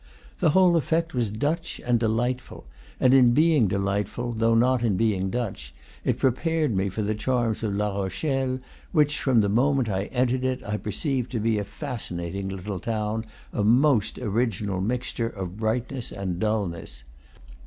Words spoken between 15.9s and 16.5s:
and